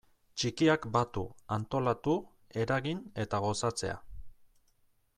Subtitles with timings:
[0.43, 1.25] Txikiak batu,
[1.57, 2.15] antolatu,
[2.65, 4.03] eragin eta gozatzea.